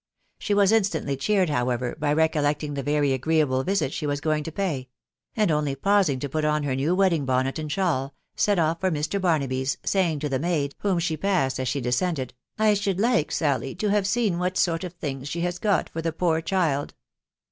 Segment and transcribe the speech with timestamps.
[0.39, 4.51] She was instantly cheered, however, by recollecting the very agreeable visit she was going to
[4.51, 4.89] pay;
[5.35, 8.89] and only pausing to put on her new wedding bonnet and shawl, set off for
[8.89, 9.21] Mr.
[9.21, 13.75] Barnaby's, saying to the maid, whom she passed as she descended," I should like, Sally,
[13.75, 16.95] to have seen what sort of things she has got for the poor child."